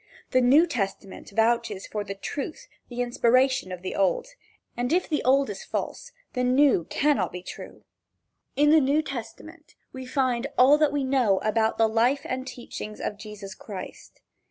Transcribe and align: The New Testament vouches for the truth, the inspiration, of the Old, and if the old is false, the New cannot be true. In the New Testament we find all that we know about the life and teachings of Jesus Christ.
The 0.31 0.41
New 0.41 0.65
Testament 0.65 1.29
vouches 1.29 1.85
for 1.85 2.03
the 2.03 2.15
truth, 2.15 2.67
the 2.89 3.01
inspiration, 3.03 3.71
of 3.71 3.83
the 3.83 3.93
Old, 3.95 4.29
and 4.75 4.91
if 4.91 5.07
the 5.07 5.23
old 5.23 5.47
is 5.51 5.63
false, 5.63 6.11
the 6.33 6.43
New 6.43 6.85
cannot 6.85 7.31
be 7.31 7.43
true. 7.43 7.83
In 8.55 8.71
the 8.71 8.81
New 8.81 9.03
Testament 9.03 9.75
we 9.93 10.07
find 10.07 10.47
all 10.57 10.79
that 10.79 10.91
we 10.91 11.03
know 11.03 11.37
about 11.43 11.77
the 11.77 11.87
life 11.87 12.21
and 12.25 12.47
teachings 12.47 12.99
of 12.99 13.15
Jesus 13.19 13.53
Christ. 13.53 14.21